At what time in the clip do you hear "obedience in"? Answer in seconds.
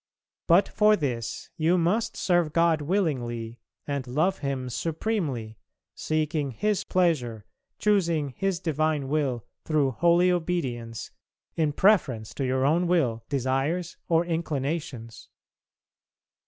10.31-11.71